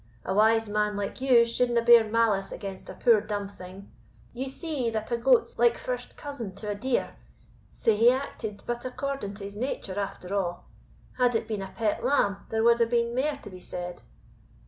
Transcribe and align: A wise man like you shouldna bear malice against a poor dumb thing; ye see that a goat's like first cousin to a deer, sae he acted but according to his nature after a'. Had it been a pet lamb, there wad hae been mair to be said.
A 0.25 0.33
wise 0.33 0.67
man 0.67 0.97
like 0.97 1.21
you 1.21 1.45
shouldna 1.45 1.83
bear 1.85 2.03
malice 2.03 2.51
against 2.51 2.89
a 2.89 2.95
poor 2.95 3.21
dumb 3.21 3.47
thing; 3.47 3.91
ye 4.33 4.49
see 4.49 4.89
that 4.89 5.11
a 5.11 5.15
goat's 5.17 5.59
like 5.59 5.77
first 5.77 6.17
cousin 6.17 6.55
to 6.55 6.67
a 6.69 6.73
deer, 6.73 7.17
sae 7.71 7.95
he 7.95 8.09
acted 8.09 8.63
but 8.65 8.83
according 8.83 9.35
to 9.35 9.43
his 9.43 9.55
nature 9.55 9.99
after 9.99 10.33
a'. 10.33 10.57
Had 11.19 11.35
it 11.35 11.47
been 11.47 11.61
a 11.61 11.71
pet 11.75 12.03
lamb, 12.03 12.37
there 12.49 12.63
wad 12.63 12.79
hae 12.79 12.85
been 12.85 13.13
mair 13.13 13.39
to 13.43 13.51
be 13.51 13.59
said. 13.59 14.01